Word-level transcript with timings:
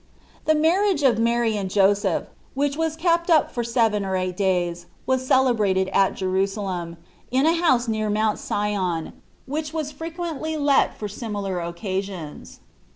The 0.45 0.55
marriage 0.55 1.03
of 1.03 1.19
Mary 1.19 1.55
and 1.55 1.69
Joseph, 1.69 2.23
which 2.55 2.75
was 2.75 2.95
kept 2.95 3.29
up 3.29 3.51
for 3.51 3.63
seven 3.63 4.03
or 4.03 4.15
eight 4.17 4.35
days, 4.35 4.87
was 5.05 5.27
celebrated 5.27 5.89
at 5.89 6.15
Jerusalem, 6.15 6.97
in 7.29 7.45
a 7.45 7.53
house 7.53 7.87
near 7.87 8.09
Mount 8.09 8.39
Sion, 8.39 9.13
which 9.45 9.65
ZTbe 9.67 9.69
1Flativ>tts 9.69 9.69
of 9.69 9.73
was 9.75 9.91
frequently 9.91 10.57
let 10.57 10.97
for 10.97 11.07
similar 11.07 11.59
occasions. 11.61 12.61